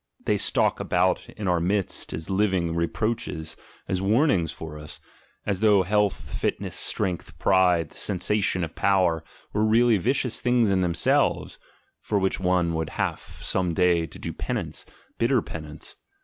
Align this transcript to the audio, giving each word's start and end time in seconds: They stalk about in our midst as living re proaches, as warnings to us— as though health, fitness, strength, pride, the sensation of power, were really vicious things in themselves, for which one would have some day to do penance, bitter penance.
They 0.25 0.39
stalk 0.39 0.79
about 0.79 1.29
in 1.29 1.47
our 1.47 1.59
midst 1.59 2.11
as 2.11 2.27
living 2.27 2.73
re 2.73 2.87
proaches, 2.87 3.55
as 3.87 4.01
warnings 4.01 4.51
to 4.53 4.79
us— 4.79 4.99
as 5.45 5.59
though 5.59 5.83
health, 5.83 6.35
fitness, 6.39 6.75
strength, 6.75 7.37
pride, 7.37 7.91
the 7.91 7.97
sensation 7.97 8.63
of 8.63 8.73
power, 8.73 9.23
were 9.53 9.63
really 9.63 9.97
vicious 9.99 10.41
things 10.41 10.71
in 10.71 10.79
themselves, 10.81 11.59
for 12.01 12.17
which 12.17 12.39
one 12.39 12.73
would 12.73 12.89
have 12.97 13.19
some 13.19 13.75
day 13.75 14.07
to 14.07 14.17
do 14.17 14.33
penance, 14.33 14.87
bitter 15.19 15.39
penance. 15.39 15.97